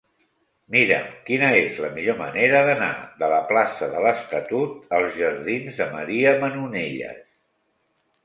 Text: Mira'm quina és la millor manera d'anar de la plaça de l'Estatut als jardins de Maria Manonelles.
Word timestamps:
Mira'm 0.75 1.09
quina 1.25 1.49
és 1.57 1.75
la 1.81 1.89
millor 1.97 2.15
manera 2.21 2.61
d'anar 2.69 2.89
de 3.19 3.29
la 3.33 3.41
plaça 3.51 3.89
de 3.91 4.01
l'Estatut 4.05 4.95
als 5.01 5.19
jardins 5.21 5.77
de 5.83 5.87
Maria 5.97 6.35
Manonelles. 6.45 7.23